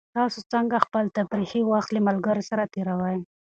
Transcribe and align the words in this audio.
تاسو 0.17 0.39
څنګه 0.53 0.83
خپل 0.85 1.03
تفریحي 1.17 1.61
وخت 1.71 1.89
له 1.93 1.99
ملګرو 2.07 2.43
سره 2.49 2.63
تېروئ؟ 2.73 3.17